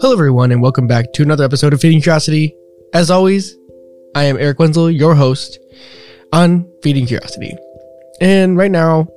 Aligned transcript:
Hello, 0.00 0.12
everyone, 0.12 0.52
and 0.52 0.62
welcome 0.62 0.86
back 0.86 1.12
to 1.12 1.24
another 1.24 1.42
episode 1.42 1.72
of 1.72 1.80
Feeding 1.80 2.00
Curiosity. 2.00 2.54
As 2.94 3.10
always, 3.10 3.56
I 4.14 4.22
am 4.24 4.38
Eric 4.38 4.60
Wenzel, 4.60 4.92
your 4.92 5.16
host 5.16 5.58
on 6.32 6.70
Feeding 6.84 7.04
Curiosity. 7.04 7.56
And 8.20 8.56
right 8.56 8.70
now, 8.70 9.08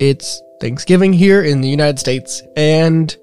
it's 0.00 0.40
Thanksgiving 0.62 1.12
here 1.12 1.42
in 1.42 1.60
the 1.60 1.68
United 1.68 1.98
States, 1.98 2.40
and 2.56 3.14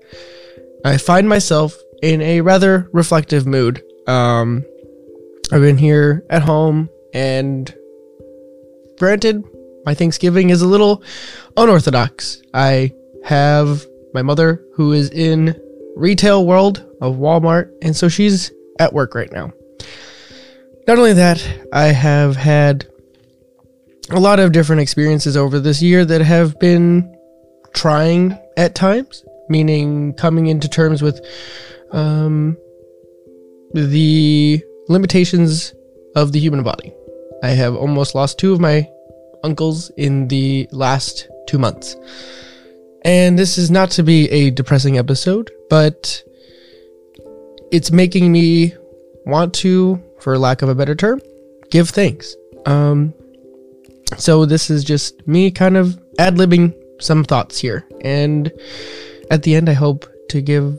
I 0.85 0.97
find 0.97 1.27
myself 1.27 1.75
in 2.03 2.21
a 2.21 2.41
rather 2.41 2.87
reflective 2.93 3.47
mood. 3.47 3.81
Um, 4.05 4.63
I've 5.51 5.61
been 5.61 5.79
here 5.79 6.23
at 6.29 6.43
home, 6.43 6.87
and 7.15 7.73
granted, 8.99 9.43
my 9.87 9.95
Thanksgiving 9.95 10.51
is 10.51 10.61
a 10.61 10.67
little 10.67 11.01
unorthodox. 11.57 12.43
I 12.53 12.93
have 13.25 13.87
my 14.13 14.21
mother 14.21 14.63
who 14.75 14.91
is 14.91 15.09
in 15.09 15.59
retail 15.95 16.45
world 16.45 16.85
of 17.01 17.15
Walmart, 17.15 17.71
and 17.81 17.95
so 17.95 18.07
she's 18.07 18.51
at 18.79 18.93
work 18.93 19.15
right 19.15 19.31
now. 19.31 19.51
Not 20.87 20.97
only 20.97 21.13
that, 21.13 21.45
I 21.71 21.87
have 21.87 22.35
had 22.35 22.87
a 24.09 24.19
lot 24.19 24.39
of 24.39 24.51
different 24.51 24.81
experiences 24.81 25.37
over 25.37 25.59
this 25.59 25.81
year 25.81 26.03
that 26.05 26.21
have 26.21 26.59
been 26.59 27.15
trying 27.73 28.37
at 28.57 28.75
times, 28.75 29.23
meaning 29.47 30.13
coming 30.13 30.47
into 30.47 30.67
terms 30.67 31.01
with 31.01 31.25
um, 31.91 32.57
the 33.73 34.61
limitations 34.89 35.73
of 36.15 36.31
the 36.31 36.39
human 36.39 36.63
body. 36.63 36.93
I 37.43 37.49
have 37.49 37.75
almost 37.75 38.15
lost 38.15 38.37
two 38.37 38.53
of 38.53 38.59
my 38.59 38.87
uncles 39.43 39.89
in 39.97 40.27
the 40.27 40.67
last 40.71 41.29
two 41.47 41.57
months. 41.57 41.95
And 43.03 43.37
this 43.37 43.57
is 43.57 43.71
not 43.71 43.91
to 43.91 44.03
be 44.03 44.29
a 44.29 44.51
depressing 44.51 44.97
episode, 44.97 45.51
but 45.69 46.23
it's 47.71 47.91
making 47.91 48.31
me 48.31 48.73
want 49.25 49.53
to, 49.55 50.01
for 50.19 50.37
lack 50.37 50.61
of 50.61 50.69
a 50.69 50.75
better 50.75 50.95
term, 50.95 51.21
give 51.71 51.89
thanks. 51.89 52.35
Um, 52.65 53.13
so 54.17 54.45
this 54.45 54.69
is 54.69 54.83
just 54.83 55.25
me 55.27 55.51
kind 55.51 55.77
of 55.77 55.99
ad 56.19 56.35
libbing 56.35 56.75
some 56.99 57.23
thoughts 57.23 57.59
here. 57.59 57.87
And 58.01 58.51
at 59.31 59.43
the 59.43 59.55
end, 59.55 59.69
I 59.69 59.73
hope 59.73 60.05
to 60.29 60.41
give, 60.41 60.77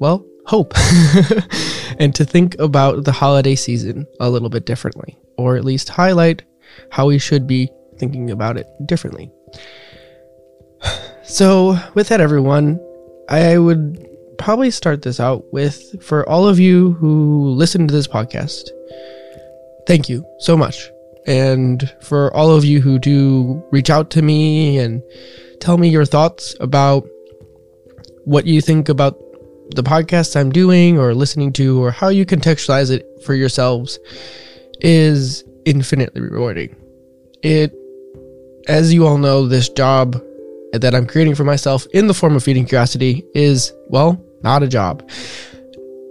well, 0.00 0.26
hope 0.46 0.74
and 1.98 2.14
to 2.14 2.24
think 2.24 2.58
about 2.58 3.04
the 3.04 3.12
holiday 3.12 3.54
season 3.54 4.06
a 4.18 4.28
little 4.28 4.48
bit 4.48 4.66
differently, 4.66 5.16
or 5.36 5.56
at 5.56 5.64
least 5.64 5.88
highlight 5.88 6.42
how 6.90 7.06
we 7.06 7.18
should 7.18 7.46
be 7.46 7.70
thinking 7.98 8.30
about 8.30 8.56
it 8.56 8.66
differently. 8.86 9.30
So, 11.24 11.78
with 11.94 12.08
that, 12.08 12.20
everyone, 12.20 12.80
I 13.28 13.56
would 13.56 14.08
probably 14.38 14.72
start 14.72 15.02
this 15.02 15.20
out 15.20 15.44
with 15.52 16.02
for 16.02 16.28
all 16.28 16.48
of 16.48 16.58
you 16.58 16.92
who 16.94 17.50
listen 17.50 17.86
to 17.86 17.94
this 17.94 18.08
podcast, 18.08 18.70
thank 19.86 20.08
you 20.08 20.26
so 20.40 20.56
much. 20.56 20.90
And 21.26 21.88
for 22.00 22.34
all 22.34 22.50
of 22.50 22.64
you 22.64 22.80
who 22.80 22.98
do 22.98 23.62
reach 23.70 23.88
out 23.88 24.10
to 24.10 24.22
me 24.22 24.78
and 24.78 25.00
tell 25.60 25.78
me 25.78 25.88
your 25.88 26.04
thoughts 26.04 26.56
about 26.58 27.08
what 28.24 28.46
you 28.46 28.60
think 28.60 28.88
about 28.88 29.16
the 29.76 29.84
podcast 29.84 30.34
I'm 30.34 30.50
doing 30.50 30.98
or 30.98 31.14
listening 31.14 31.52
to, 31.54 31.82
or 31.82 31.92
how 31.92 32.08
you 32.08 32.26
contextualize 32.26 32.90
it 32.90 33.06
for 33.24 33.34
yourselves, 33.34 34.00
is 34.80 35.44
infinitely 35.64 36.20
rewarding. 36.20 36.74
It, 37.44 37.72
as 38.66 38.92
you 38.92 39.06
all 39.06 39.18
know, 39.18 39.46
this 39.46 39.68
job 39.68 40.20
that 40.72 40.94
I'm 40.94 41.06
creating 41.06 41.34
for 41.34 41.44
myself 41.44 41.86
in 41.92 42.06
the 42.06 42.14
form 42.14 42.34
of 42.34 42.42
feeding 42.42 42.66
curiosity 42.66 43.24
is, 43.34 43.72
well, 43.88 44.22
not 44.42 44.62
a 44.62 44.68
job. 44.68 45.08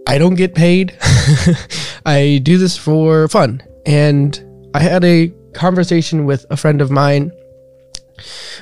I 0.07 0.17
don't 0.17 0.35
get 0.35 0.55
paid. 0.55 0.97
I 2.05 2.39
do 2.43 2.57
this 2.57 2.77
for 2.77 3.27
fun. 3.27 3.63
And 3.85 4.69
I 4.73 4.79
had 4.79 5.03
a 5.03 5.33
conversation 5.53 6.25
with 6.25 6.45
a 6.49 6.57
friend 6.57 6.81
of 6.81 6.91
mine, 6.91 7.31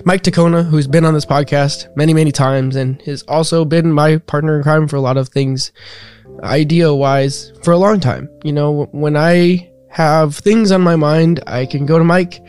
Mike 0.05 0.23
Tacona, 0.23 0.65
who's 0.65 0.87
been 0.87 1.05
on 1.05 1.13
this 1.13 1.25
podcast 1.25 1.95
many, 1.95 2.13
many 2.13 2.31
times 2.31 2.75
and 2.75 3.01
has 3.03 3.23
also 3.23 3.65
been 3.65 3.91
my 3.91 4.17
partner 4.17 4.57
in 4.57 4.63
crime 4.63 4.87
for 4.87 4.95
a 4.95 5.01
lot 5.01 5.17
of 5.17 5.29
things, 5.29 5.71
idea 6.43 6.93
wise, 6.93 7.51
for 7.63 7.71
a 7.71 7.77
long 7.77 7.99
time. 7.99 8.29
You 8.43 8.53
know, 8.53 8.85
when 8.91 9.17
I 9.17 9.69
have 9.89 10.35
things 10.35 10.71
on 10.71 10.81
my 10.81 10.95
mind, 10.95 11.41
I 11.47 11.65
can 11.65 11.85
go 11.85 11.97
to 11.97 12.05
Mike 12.05 12.41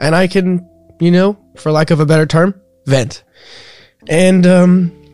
and 0.00 0.14
I 0.14 0.26
can, 0.26 0.66
you 1.00 1.10
know, 1.10 1.38
for 1.56 1.70
lack 1.70 1.90
of 1.90 2.00
a 2.00 2.06
better 2.06 2.26
term, 2.26 2.60
vent. 2.86 3.22
And 4.08 4.46
um, 4.46 5.04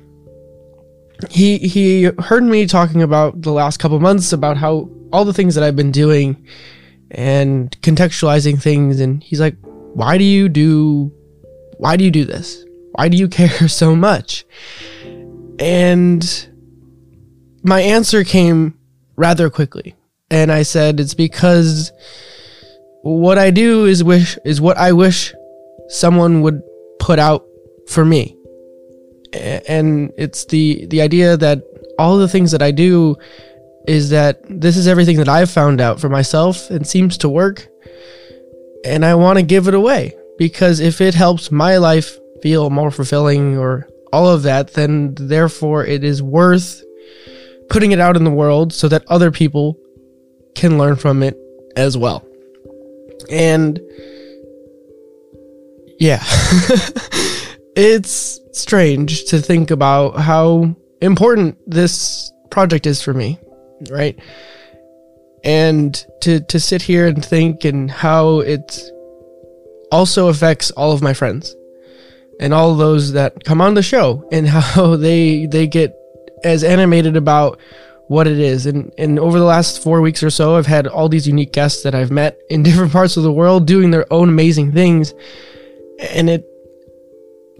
he 1.29 1.59
he 1.59 2.05
heard 2.19 2.45
me 2.45 2.67
talking 2.67 3.03
about 3.03 3.43
the 3.43 3.53
last 3.53 3.79
couple 3.79 3.99
months 4.01 4.33
about 4.33 4.57
how 4.57 4.89
all 5.13 5.25
the 5.25 5.35
things 5.35 5.55
that 5.55 5.65
I've 5.65 5.77
been 5.77 5.91
doing 5.91 6.47
and 7.11 7.71
contextualizing 7.83 8.63
things 8.63 9.01
and 9.01 9.23
he's 9.23 9.41
like 9.41 9.57
why 9.95 10.17
do 10.17 10.25
you 10.25 10.49
do 10.49 11.13
why 11.79 11.97
do 11.97 12.05
you 12.05 12.11
do 12.11 12.25
this 12.25 12.65
why 12.93 13.09
do 13.09 13.17
you 13.17 13.29
care 13.29 13.49
so 13.69 13.97
much 13.97 14.45
and 15.59 16.49
my 17.63 17.81
answer 17.81 18.25
came 18.25 18.79
rather 19.17 19.51
quickly 19.51 19.97
and 20.31 20.53
I 20.53 20.63
said 20.63 21.01
it's 21.01 21.15
because 21.15 21.93
what 23.03 23.39
I 23.39 23.51
do 23.51 23.87
is 23.87 24.05
wish 24.05 24.39
is 24.45 24.61
what 24.61 24.77
I 24.77 24.93
wish 24.93 25.35
someone 25.89 26.43
would 26.43 26.63
put 27.01 27.19
out 27.19 27.45
for 27.91 28.05
me 28.05 28.37
and 29.33 30.13
it's 30.17 30.45
the 30.47 30.87
the 30.87 31.01
idea 31.01 31.37
that 31.37 31.63
all 31.99 32.19
the 32.19 32.29
things 32.29 32.51
that 32.53 32.63
I 32.63 32.71
do 32.71 33.17
is 33.87 34.11
that 34.11 34.41
this 34.49 34.77
is 34.77 34.89
everything 34.89 35.17
that 35.17 35.29
I've 35.29 35.51
found 35.51 35.81
out 35.81 36.01
for 36.01 36.09
myself 36.09 36.71
and 36.71 36.87
seems 36.87 37.19
to 37.19 37.29
work 37.29 37.69
and 38.85 39.05
I 39.05 39.15
want 39.15 39.39
to 39.39 39.45
give 39.45 39.69
it 39.69 39.75
away 39.75 40.17
because 40.39 40.81
if 40.81 41.01
it 41.01 41.15
helps 41.15 41.51
my 41.51 41.77
life 41.77 42.19
feel 42.43 42.71
more 42.71 42.91
fulfilling 42.91 43.59
or 43.59 43.89
all 44.13 44.29
of 44.29 44.43
that 44.43 44.73
then 44.75 45.15
therefore 45.15 45.85
it 45.85 46.03
is 46.05 46.23
worth 46.23 46.83
putting 47.71 47.93
it 47.93 48.01
out 48.01 48.17
in 48.17 48.25
the 48.25 48.31
world 48.31 48.73
so 48.73 48.89
that 48.89 49.05
other 49.09 49.31
people 49.31 49.79
can 50.55 50.77
learn 50.77 50.97
from 50.97 51.23
it 51.23 51.39
as 51.77 51.97
well. 51.97 52.27
And 53.31 53.81
yeah. 55.99 56.23
it's 57.77 58.41
strange 58.53 59.25
to 59.27 59.41
think 59.41 59.71
about 59.71 60.17
how 60.17 60.75
important 61.01 61.59
this 61.67 62.33
project 62.51 62.87
is 62.87 63.01
for 63.01 63.15
me, 63.15 63.39
right? 63.91 64.19
And 65.45 65.95
to 66.23 66.41
to 66.41 66.61
sit 66.61 66.83
here 66.83 67.07
and 67.07 67.25
think 67.25 67.65
and 67.65 67.91
how 67.91 68.41
it 68.41 68.81
also 69.91 70.29
affects 70.29 70.71
all 70.73 70.93
of 70.93 71.03
my 71.03 71.15
friends 71.15 71.55
and 72.39 72.53
all 72.53 72.75
those 72.75 73.13
that 73.13 73.45
come 73.45 73.61
on 73.61 73.75
the 73.75 73.83
show 73.83 74.29
and 74.31 74.49
how 74.49 74.97
they 74.97 75.47
they 75.47 75.67
get 75.67 75.97
as 76.45 76.65
animated 76.65 77.17
about 77.17 77.59
what 78.09 78.27
it 78.27 78.39
is. 78.39 78.67
And 78.67 78.93
and 78.99 79.19
over 79.19 79.39
the 79.39 79.45
last 79.45 79.83
4 79.83 80.01
weeks 80.01 80.23
or 80.23 80.31
so 80.31 80.57
I've 80.57 80.67
had 80.67 80.87
all 80.87 81.09
these 81.09 81.27
unique 81.27 81.53
guests 81.53 81.83
that 81.85 81.95
I've 81.95 82.11
met 82.11 82.39
in 82.51 82.63
different 82.65 82.93
parts 82.93 83.17
of 83.17 83.23
the 83.23 83.33
world 83.33 83.67
doing 83.67 83.91
their 83.91 84.13
own 84.13 84.29
amazing 84.29 84.73
things 84.73 85.15
and 86.01 86.29
it 86.29 86.50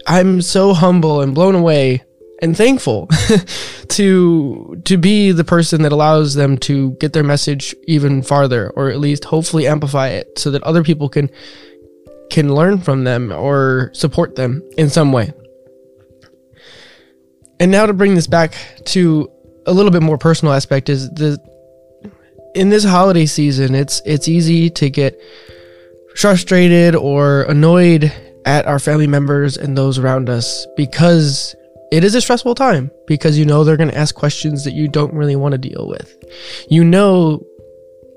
I'm 0.07 0.43
so 0.43 0.75
humble 0.75 1.21
and 1.21 1.35
blown 1.35 1.55
away 1.55 2.03
and 2.41 2.57
thankful 2.57 3.09
to 3.89 4.81
to 4.85 4.97
be 4.97 5.33
the 5.33 5.45
person 5.45 5.83
that 5.83 5.93
allows 5.93 6.35
them 6.35 6.57
to 6.59 6.93
get 6.93 7.13
their 7.13 7.23
message 7.23 7.75
even 7.87 8.23
farther 8.23 8.71
or 8.71 8.89
at 8.91 8.99
least 8.99 9.25
hopefully 9.25 9.67
amplify 9.67 10.09
it 10.09 10.39
so 10.39 10.51
that 10.51 10.63
other 10.63 10.83
people 10.83 11.09
can 11.09 11.31
can 12.31 12.55
learn 12.55 12.79
from 12.79 13.05
them 13.05 13.33
or 13.33 13.91
support 13.93 14.37
them 14.37 14.63
in 14.79 14.89
some 14.89 15.13
way. 15.13 15.33
And 17.59 17.71
now 17.71 17.87
to 17.87 17.93
bring 17.93 18.15
this 18.15 18.27
back 18.27 18.55
to 18.87 19.31
a 19.67 19.73
little 19.73 19.91
bit 19.91 20.03
more 20.03 20.17
personal 20.17 20.55
aspect 20.55 20.89
is 20.89 21.11
the 21.11 21.39
in 22.55 22.71
this 22.71 22.85
holiday 22.85 23.27
season 23.27 23.75
it's 23.75 24.03
it's 24.05 24.27
easy 24.27 24.71
to 24.71 24.91
get 24.91 25.21
frustrated 26.17 26.97
or 26.97 27.43
annoyed 27.43 28.13
at 28.45 28.67
our 28.67 28.79
family 28.79 29.07
members 29.07 29.57
and 29.57 29.77
those 29.77 29.99
around 29.99 30.29
us 30.31 30.67
because 30.77 31.55
it 31.93 32.05
is 32.05 32.15
a 32.15 32.21
stressful 32.21 32.55
time 32.55 32.91
because 33.07 33.39
you 33.39 33.45
know 33.45 33.65
they're 33.65 33.77
going 33.77 33.91
to 33.91 33.99
ask 33.99 34.15
questions 34.15 34.65
that 34.65 34.75
you 34.75 34.89
don't 34.89 35.13
really 35.13 35.37
want 35.37 35.53
to 35.53 35.59
deal 35.59 35.89
with. 35.89 36.17
You 36.69 36.85
know 36.85 37.45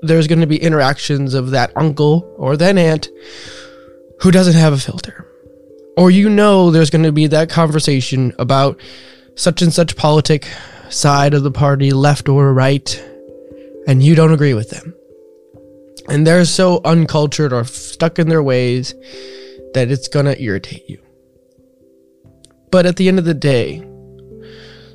there's 0.02 0.26
going 0.26 0.40
to 0.40 0.46
be 0.46 0.62
interactions 0.62 1.34
of 1.34 1.50
that 1.50 1.72
uncle 1.76 2.34
or 2.36 2.56
that 2.56 2.76
aunt 2.76 3.08
who 4.20 4.30
doesn't 4.30 4.54
have 4.54 4.72
a 4.72 4.78
filter. 4.78 5.26
Or 5.96 6.10
you 6.10 6.28
know 6.28 6.70
there's 6.70 6.90
going 6.90 7.04
to 7.04 7.12
be 7.12 7.26
that 7.28 7.50
conversation 7.50 8.34
about 8.38 8.80
such 9.34 9.62
and 9.62 9.72
such 9.72 9.96
politic 9.96 10.46
side 10.90 11.34
of 11.34 11.42
the 11.42 11.50
party, 11.50 11.90
left 11.90 12.28
or 12.28 12.52
right, 12.52 13.02
and 13.86 14.02
you 14.02 14.14
don't 14.14 14.32
agree 14.32 14.54
with 14.54 14.70
them. 14.70 14.94
And 16.08 16.26
they're 16.26 16.44
so 16.44 16.80
uncultured 16.84 17.52
or 17.52 17.64
stuck 17.64 18.18
in 18.18 18.28
their 18.28 18.42
ways 18.42 18.94
that 19.74 19.90
it's 19.90 20.08
going 20.08 20.26
to 20.26 20.40
irritate 20.40 20.88
you. 20.88 20.98
But 22.70 22.86
at 22.86 22.96
the 22.96 23.08
end 23.08 23.18
of 23.18 23.24
the 23.24 23.34
day, 23.34 23.86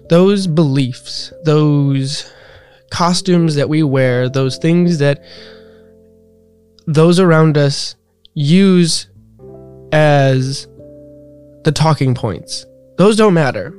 those 0.09 0.47
beliefs, 0.47 1.31
those 1.43 2.31
costumes 2.91 3.55
that 3.55 3.69
we 3.69 3.83
wear, 3.83 4.27
those 4.27 4.57
things 4.57 4.97
that 4.97 5.23
those 6.87 7.19
around 7.19 7.57
us 7.57 7.95
use 8.33 9.07
as 9.91 10.67
the 11.63 11.71
talking 11.73 12.15
points. 12.15 12.65
Those 12.97 13.15
don't 13.15 13.33
matter. 13.33 13.71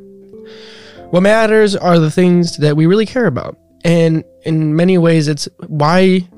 What 1.10 1.22
matters 1.22 1.74
are 1.74 1.98
the 1.98 2.10
things 2.10 2.56
that 2.58 2.76
we 2.76 2.86
really 2.86 3.06
care 3.06 3.26
about. 3.26 3.58
And 3.84 4.24
in 4.44 4.76
many 4.76 4.96
ways, 4.96 5.26
it's 5.26 5.48
why 5.66 6.28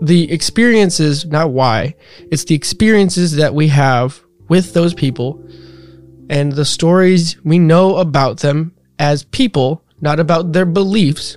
the 0.00 0.30
experiences, 0.30 1.24
not 1.26 1.50
why, 1.50 1.94
it's 2.30 2.44
the 2.44 2.54
experiences 2.54 3.36
that 3.36 3.54
we 3.54 3.68
have 3.68 4.22
with 4.48 4.74
those 4.74 4.94
people 4.94 5.42
and 6.28 6.52
the 6.52 6.64
stories 6.64 7.42
we 7.44 7.58
know 7.58 7.96
about 7.96 8.38
them 8.40 8.74
as 8.98 9.24
people, 9.24 9.82
not 10.00 10.20
about 10.20 10.52
their 10.52 10.66
beliefs, 10.66 11.36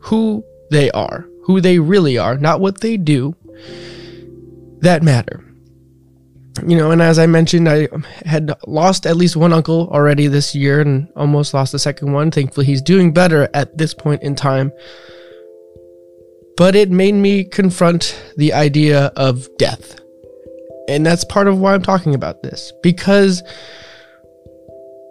who 0.00 0.44
they 0.70 0.90
are, 0.92 1.28
who 1.44 1.60
they 1.60 1.78
really 1.78 2.18
are, 2.18 2.36
not 2.36 2.60
what 2.60 2.80
they 2.80 2.96
do, 2.96 3.34
that 4.80 5.02
matter. 5.02 5.44
You 6.66 6.76
know, 6.76 6.90
and 6.90 7.00
as 7.00 7.18
I 7.18 7.26
mentioned, 7.26 7.68
I 7.68 7.88
had 8.26 8.52
lost 8.66 9.06
at 9.06 9.16
least 9.16 9.36
one 9.36 9.52
uncle 9.52 9.88
already 9.90 10.26
this 10.26 10.54
year 10.54 10.80
and 10.80 11.08
almost 11.16 11.54
lost 11.54 11.72
the 11.72 11.78
second 11.78 12.12
one. 12.12 12.30
Thankfully, 12.30 12.66
he's 12.66 12.82
doing 12.82 13.12
better 13.12 13.48
at 13.54 13.78
this 13.78 13.94
point 13.94 14.22
in 14.22 14.34
time. 14.34 14.72
But 16.60 16.76
it 16.76 16.90
made 16.90 17.14
me 17.14 17.44
confront 17.44 18.22
the 18.36 18.52
idea 18.52 19.06
of 19.16 19.48
death. 19.56 19.98
And 20.90 21.06
that's 21.06 21.24
part 21.24 21.48
of 21.48 21.58
why 21.58 21.72
I'm 21.72 21.80
talking 21.80 22.14
about 22.14 22.42
this. 22.42 22.70
Because 22.82 23.42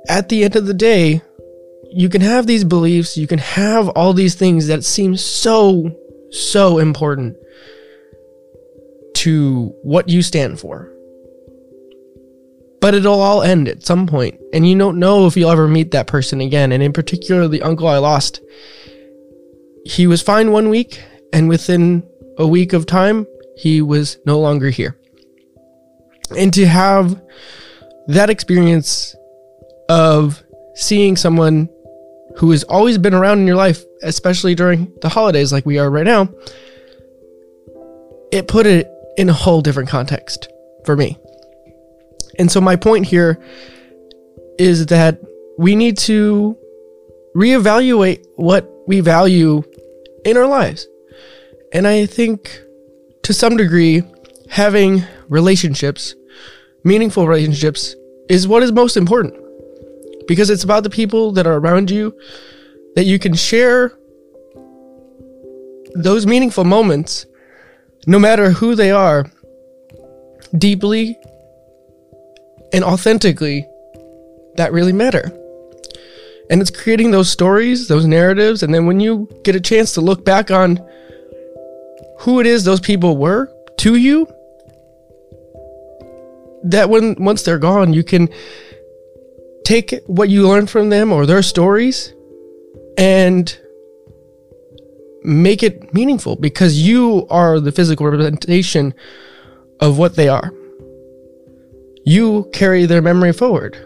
at 0.07 0.29
the 0.29 0.43
end 0.43 0.55
of 0.55 0.67
the 0.67 0.75
day, 0.75 1.23
you 1.91 2.07
can 2.07 2.21
have 2.21 2.45
these 2.45 2.63
beliefs, 2.63 3.17
you 3.17 3.25
can 3.25 3.39
have 3.39 3.89
all 3.89 4.13
these 4.13 4.35
things 4.35 4.67
that 4.67 4.85
seem 4.85 5.17
so, 5.17 5.91
so 6.29 6.77
important 6.77 7.35
to 9.15 9.73
what 9.81 10.07
you 10.07 10.21
stand 10.21 10.59
for. 10.59 10.93
But 12.79 12.93
it'll 12.93 13.19
all 13.19 13.41
end 13.41 13.67
at 13.67 13.83
some 13.83 14.05
point, 14.05 14.39
and 14.53 14.69
you 14.69 14.77
don't 14.77 14.99
know 14.99 15.25
if 15.25 15.35
you'll 15.35 15.49
ever 15.49 15.67
meet 15.67 15.89
that 15.93 16.05
person 16.05 16.41
again. 16.41 16.71
And 16.71 16.83
in 16.83 16.93
particular, 16.93 17.47
the 17.47 17.63
uncle 17.63 17.87
I 17.87 17.97
lost, 17.97 18.39
he 19.83 20.05
was 20.05 20.21
fine 20.21 20.51
one 20.51 20.69
week, 20.69 21.01
and 21.33 21.49
within 21.49 22.03
a 22.37 22.47
week 22.47 22.73
of 22.73 22.85
time, 22.85 23.27
he 23.57 23.81
was 23.81 24.17
no 24.25 24.39
longer 24.39 24.69
here. 24.69 24.97
And 26.37 26.53
to 26.53 26.65
have 26.65 27.21
that 28.07 28.29
experience 28.29 29.15
of 29.89 30.43
seeing 30.75 31.15
someone 31.15 31.69
who 32.37 32.51
has 32.51 32.63
always 32.63 32.97
been 32.97 33.13
around 33.13 33.39
in 33.39 33.47
your 33.47 33.55
life, 33.55 33.83
especially 34.01 34.55
during 34.55 34.93
the 35.01 35.09
holidays 35.09 35.51
like 35.51 35.65
we 35.65 35.77
are 35.79 35.89
right 35.89 36.05
now, 36.05 36.29
it 38.31 38.47
put 38.47 38.65
it 38.65 38.89
in 39.17 39.29
a 39.29 39.33
whole 39.33 39.61
different 39.61 39.89
context 39.89 40.47
for 40.85 40.95
me. 40.95 41.17
And 42.37 42.49
so 42.49 42.61
my 42.61 42.75
point 42.75 43.05
here 43.05 43.41
is 44.57 44.85
that 44.87 45.19
we 45.57 45.75
need 45.75 45.97
to 45.97 46.57
reevaluate 47.35 48.25
what 48.35 48.69
we 48.87 49.01
value 49.01 49.63
in 50.23 50.37
our 50.37 50.47
lives. 50.47 50.87
And 51.73 51.87
I 51.87 52.05
think 52.05 52.61
to 53.23 53.33
some 53.33 53.57
degree, 53.57 54.03
having 54.49 55.03
relationships, 55.27 56.15
meaningful 56.83 57.27
relationships, 57.27 57.95
is 58.27 58.47
what 58.47 58.63
is 58.63 58.71
most 58.71 58.97
important 58.97 59.35
because 60.27 60.49
it's 60.49 60.63
about 60.63 60.83
the 60.83 60.89
people 60.89 61.31
that 61.33 61.47
are 61.47 61.57
around 61.57 61.89
you 61.89 62.15
that 62.95 63.05
you 63.05 63.19
can 63.19 63.33
share 63.33 63.93
those 65.95 66.25
meaningful 66.25 66.63
moments, 66.63 67.25
no 68.05 68.19
matter 68.19 68.51
who 68.51 68.75
they 68.75 68.91
are, 68.91 69.25
deeply 70.57 71.17
and 72.73 72.83
authentically 72.83 73.67
that 74.55 74.73
really 74.73 74.93
matter. 74.93 75.31
And 76.49 76.61
it's 76.61 76.71
creating 76.71 77.11
those 77.11 77.29
stories, 77.29 77.87
those 77.87 78.05
narratives, 78.05 78.63
and 78.63 78.73
then 78.73 78.85
when 78.85 78.99
you 78.99 79.29
get 79.43 79.55
a 79.55 79.61
chance 79.61 79.93
to 79.93 80.01
look 80.01 80.25
back 80.25 80.51
on 80.51 80.79
who 82.19 82.39
it 82.39 82.45
is 82.45 82.63
those 82.63 82.79
people 82.79 83.17
were 83.17 83.51
to 83.77 83.95
you, 83.95 84.27
that 86.63 86.89
when 86.89 87.15
once 87.15 87.43
they're 87.43 87.59
gone, 87.59 87.93
you 87.93 88.03
can 88.03 88.29
take 89.63 89.93
what 90.05 90.29
you 90.29 90.47
learned 90.47 90.69
from 90.69 90.89
them 90.89 91.13
or 91.13 91.25
their 91.25 91.41
stories 91.41 92.13
and 92.97 93.57
make 95.23 95.63
it 95.63 95.93
meaningful 95.93 96.35
because 96.35 96.81
you 96.81 97.25
are 97.29 97.59
the 97.59 97.71
physical 97.71 98.05
representation 98.05 98.93
of 99.79 99.97
what 99.97 100.15
they 100.15 100.27
are. 100.27 100.53
You 102.03 102.49
carry 102.53 102.85
their 102.85 103.01
memory 103.01 103.31
forward. 103.31 103.77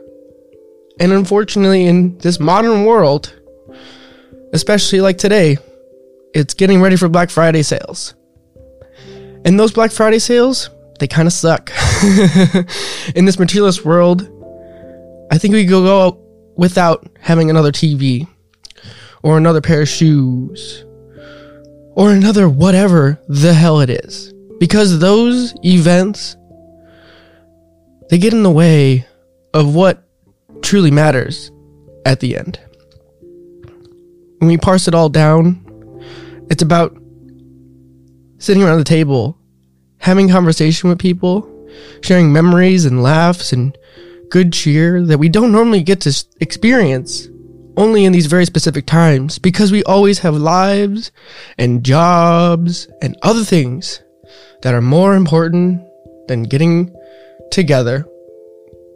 And 0.99 1.11
unfortunately, 1.11 1.85
in 1.85 2.17
this 2.19 2.39
modern 2.39 2.85
world, 2.85 3.33
especially 4.53 5.01
like 5.01 5.17
today, 5.17 5.57
it's 6.33 6.53
getting 6.53 6.81
ready 6.81 6.95
for 6.95 7.09
Black 7.09 7.29
Friday 7.29 7.63
sales. 7.63 8.15
And 9.45 9.59
those 9.59 9.71
Black 9.71 9.91
Friday 9.91 10.19
sales, 10.19 10.69
they 10.99 11.07
kind 11.07 11.27
of 11.27 11.33
suck. 11.33 11.71
in 13.15 13.25
this 13.25 13.37
materialist 13.37 13.83
world, 13.83 14.21
I 15.31 15.37
think 15.37 15.53
we 15.53 15.63
could 15.63 15.71
go 15.71 16.19
without 16.55 17.07
having 17.19 17.49
another 17.49 17.71
TV 17.71 18.27
or 19.21 19.37
another 19.37 19.61
pair 19.61 19.81
of 19.81 19.89
shoes 19.89 20.85
or 21.95 22.11
another 22.11 22.47
whatever 22.47 23.19
the 23.27 23.53
hell 23.53 23.81
it 23.81 23.89
is. 23.89 24.33
Because 24.59 24.99
those 24.99 25.53
events, 25.65 26.37
they 28.09 28.17
get 28.17 28.33
in 28.33 28.43
the 28.43 28.51
way 28.51 29.05
of 29.53 29.75
what 29.75 30.03
truly 30.61 30.91
matters 30.91 31.51
at 32.05 32.19
the 32.19 32.37
end. 32.37 32.59
When 34.39 34.47
we 34.47 34.57
parse 34.57 34.87
it 34.87 34.95
all 34.95 35.09
down, 35.09 35.59
it's 36.49 36.63
about 36.63 36.95
sitting 38.43 38.61
around 38.61 38.77
the 38.77 38.83
table, 38.83 39.37
having 39.99 40.27
conversation 40.27 40.89
with 40.89 40.99
people, 40.99 41.49
sharing 42.01 42.33
memories 42.33 42.83
and 42.83 43.01
laughs 43.01 43.53
and 43.53 43.77
good 44.29 44.51
cheer 44.51 45.01
that 45.01 45.17
we 45.17 45.29
don't 45.29 45.53
normally 45.53 45.81
get 45.81 46.01
to 46.01 46.25
experience 46.41 47.29
only 47.77 48.03
in 48.03 48.11
these 48.11 48.25
very 48.25 48.43
specific 48.43 48.85
times 48.85 49.39
because 49.39 49.71
we 49.71 49.81
always 49.85 50.19
have 50.19 50.35
lives 50.35 51.09
and 51.57 51.85
jobs 51.85 52.89
and 53.01 53.15
other 53.21 53.45
things 53.45 54.01
that 54.61 54.73
are 54.73 54.81
more 54.81 55.15
important 55.15 55.81
than 56.27 56.43
getting 56.43 56.93
together 57.49 58.05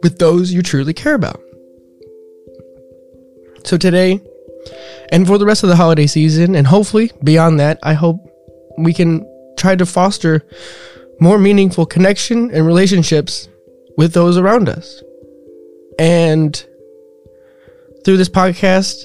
with 0.02 0.18
those 0.18 0.52
you 0.52 0.60
truly 0.60 0.92
care 0.92 1.14
about. 1.14 1.40
So 3.64 3.78
today, 3.78 4.20
and 5.10 5.26
for 5.26 5.38
the 5.38 5.46
rest 5.46 5.62
of 5.62 5.70
the 5.70 5.76
holiday 5.76 6.06
season, 6.06 6.54
and 6.54 6.66
hopefully 6.66 7.10
beyond 7.24 7.58
that, 7.60 7.78
I 7.82 7.94
hope 7.94 8.22
we 8.78 8.92
can 8.92 9.24
try 9.58 9.76
to 9.76 9.86
foster 9.86 10.42
more 11.20 11.38
meaningful 11.38 11.84
connection 11.84 12.50
and 12.52 12.66
relationships 12.66 13.48
with 13.96 14.12
those 14.12 14.36
around 14.36 14.68
us. 14.68 15.02
And 15.98 16.54
through 18.04 18.16
this 18.16 18.28
podcast, 18.28 19.04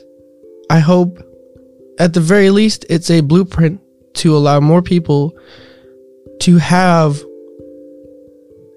I 0.70 0.80
hope 0.80 1.20
at 2.00 2.14
the 2.14 2.22
very 2.22 2.50
least 2.50 2.86
it's 2.90 3.10
a 3.10 3.22
blueprint 3.22 3.82
to 4.16 4.36
allow 4.38 4.60
more 4.60 4.82
people 4.82 5.36
to 6.42 6.58
have 6.58 7.22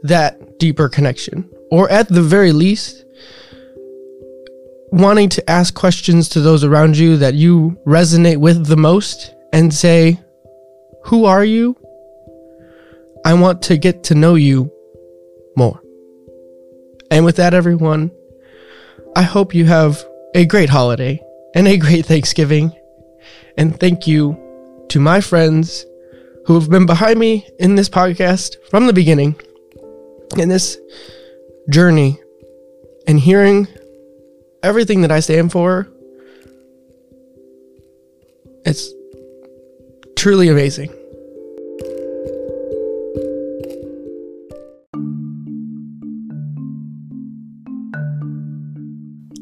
that 0.03 0.59
deeper 0.59 0.89
connection. 0.89 1.51
Or 1.71 1.91
at 1.91 2.09
the 2.09 2.23
very 2.23 2.53
least, 2.53 3.05
wanting 4.93 5.29
to 5.31 5.51
ask 5.51 5.75
questions 5.75 6.29
to 6.31 6.41
those 6.41 6.65
around 6.65 6.97
you 6.97 7.17
that 7.19 7.35
you 7.35 7.77
resonate 7.87 8.39
with 8.39 8.67
the 8.67 8.77
most 8.77 9.35
and 9.53 9.73
say, 9.75 10.19
Who 11.07 11.25
are 11.25 11.45
you? 11.45 11.77
I 13.25 13.35
want 13.35 13.63
to 13.63 13.77
get 13.77 14.05
to 14.05 14.15
know 14.15 14.35
you 14.35 14.73
more. 15.57 15.81
And 17.11 17.25
with 17.25 17.37
that, 17.37 17.55
everyone, 17.55 18.11
I 19.15 19.23
hope 19.23 19.55
you 19.55 19.67
have 19.67 20.05
a 20.35 20.45
great 20.45 20.69
holiday 20.69 21.23
and 21.55 21.69
a 21.69 21.77
great 21.77 22.07
Thanksgiving. 22.07 22.73
And 23.57 23.79
thank 23.79 24.07
you 24.07 24.37
to 24.89 25.01
my 25.01 25.21
friends 25.21 25.87
who 26.47 26.55
have 26.59 26.71
been 26.71 26.87
behind 26.87 27.19
me 27.19 27.49
in 27.59 27.77
this 27.77 27.89
podcast 27.89 28.57
from 28.69 28.87
the 28.87 28.93
beginning, 28.93 29.41
in 30.37 30.49
this 30.49 30.77
journey, 31.71 32.21
and 33.07 33.21
hearing 33.21 33.69
everything 34.63 35.03
that 35.03 35.13
I 35.13 35.21
stand 35.21 35.53
for. 35.53 35.89
It's 38.65 38.93
truly 40.17 40.49
amazing. 40.49 40.96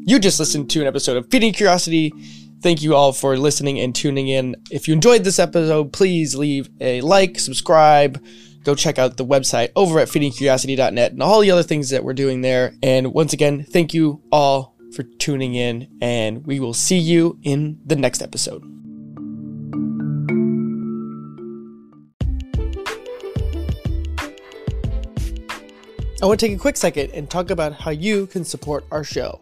You 0.07 0.19
just 0.19 0.39
listened 0.39 0.69
to 0.69 0.81
an 0.81 0.87
episode 0.87 1.17
of 1.17 1.31
Feeding 1.31 1.51
Curiosity. 1.51 2.13
Thank 2.61 2.83
you 2.83 2.93
all 2.93 3.11
for 3.11 3.35
listening 3.37 3.79
and 3.79 3.95
tuning 3.95 4.27
in. 4.27 4.55
If 4.69 4.87
you 4.87 4.93
enjoyed 4.93 5.23
this 5.23 5.39
episode, 5.39 5.93
please 5.93 6.35
leave 6.35 6.69
a 6.79 7.01
like, 7.01 7.39
subscribe, 7.39 8.23
go 8.63 8.75
check 8.75 8.99
out 8.99 9.17
the 9.17 9.25
website 9.25 9.71
over 9.75 9.97
at 9.97 10.07
feedingcuriosity.net 10.07 11.11
and 11.11 11.23
all 11.23 11.41
the 11.41 11.49
other 11.49 11.63
things 11.63 11.89
that 11.89 12.03
we're 12.03 12.13
doing 12.13 12.41
there. 12.41 12.75
And 12.83 13.15
once 13.15 13.33
again, 13.33 13.63
thank 13.63 13.95
you 13.95 14.21
all 14.31 14.75
for 14.93 15.01
tuning 15.01 15.55
in, 15.55 15.89
and 16.01 16.45
we 16.45 16.59
will 16.59 16.75
see 16.75 16.99
you 16.99 17.39
in 17.41 17.79
the 17.83 17.95
next 17.95 18.21
episode. 18.21 18.61
I 26.21 26.27
want 26.27 26.39
to 26.39 26.45
take 26.47 26.55
a 26.55 26.59
quick 26.59 26.77
second 26.77 27.09
and 27.09 27.27
talk 27.27 27.49
about 27.49 27.73
how 27.73 27.89
you 27.89 28.27
can 28.27 28.45
support 28.45 28.85
our 28.91 29.03
show. 29.03 29.41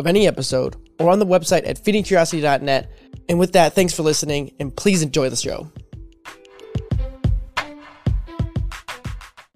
of 0.00 0.06
any 0.06 0.26
episode 0.26 0.74
or 0.98 1.10
on 1.10 1.20
the 1.20 1.26
website 1.26 1.68
at 1.68 1.76
feedingcuriosity.net. 1.82 2.90
And 3.28 3.38
with 3.38 3.52
that, 3.52 3.74
thanks 3.74 3.94
for 3.94 4.02
listening 4.02 4.52
and 4.58 4.74
please 4.74 5.02
enjoy 5.02 5.30
the 5.30 5.36
show. 5.36 5.70